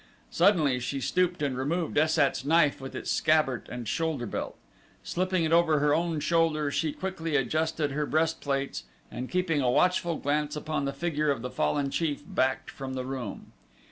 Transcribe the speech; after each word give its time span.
Suddenly 0.31 0.79
she 0.79 0.99
stooped 0.99 1.43
and 1.43 1.55
removed 1.55 1.95
Es 1.95 2.13
sat's 2.13 2.43
knife 2.43 2.81
with 2.81 2.95
its 2.95 3.11
scabbard 3.11 3.69
and 3.71 3.87
shoulder 3.87 4.25
belt. 4.25 4.57
Slipping 5.03 5.43
it 5.43 5.51
over 5.53 5.77
her 5.77 5.93
own 5.93 6.19
shoulder 6.19 6.71
she 6.71 6.91
quickly 6.91 7.35
adjusted 7.35 7.91
her 7.91 8.07
breastplates 8.07 8.85
and 9.11 9.29
keeping 9.29 9.61
a 9.61 9.69
watchful 9.69 10.15
glance 10.17 10.55
upon 10.55 10.85
the 10.85 10.91
figure 10.93 11.29
of 11.29 11.43
the 11.43 11.51
fallen 11.51 11.91
chief, 11.91 12.23
backed 12.27 12.71
from 12.71 12.95
the 12.95 13.05
room. 13.05 13.51